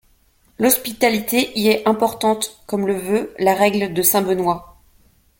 [0.57, 4.79] L’hospitalité y est importante, comme le veut la règle de saint Benoît.